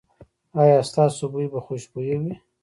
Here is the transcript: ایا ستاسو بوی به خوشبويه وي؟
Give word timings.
ایا 0.61 0.79
ستاسو 0.89 1.23
بوی 1.31 1.47
به 1.53 1.59
خوشبويه 1.65 2.17
وي؟ 2.21 2.33